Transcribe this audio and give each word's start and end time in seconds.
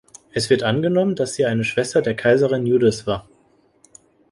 Es 0.31 0.49
wird 0.49 0.63
angenommen, 0.63 1.15
dass 1.15 1.35
sie 1.35 1.45
eine 1.45 1.63
Schwester 1.63 2.01
der 2.01 2.15
Kaiserin 2.15 2.65
Judith 2.65 3.05
war. 3.05 3.29